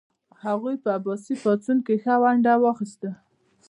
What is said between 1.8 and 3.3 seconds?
کې ښه ونډه واخیسته.